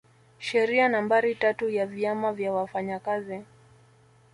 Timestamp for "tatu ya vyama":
1.35-2.33